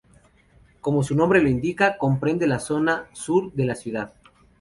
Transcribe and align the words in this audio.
Como 0.81 1.03
su 1.03 1.13
nombre 1.13 1.47
indica, 1.47 1.95
comprende 1.99 2.47
la 2.47 2.57
zona 2.59 3.05
sur 3.13 3.53
de 3.53 3.65
la 3.67 3.75
ciudad. 3.75 4.13